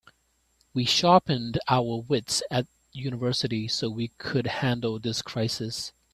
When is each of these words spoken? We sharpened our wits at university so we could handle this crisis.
We 0.73 0.85
sharpened 0.85 1.59
our 1.67 1.99
wits 2.01 2.41
at 2.49 2.65
university 2.91 3.67
so 3.67 3.91
we 3.91 4.07
could 4.17 4.47
handle 4.47 4.97
this 4.97 5.21
crisis. 5.21 5.93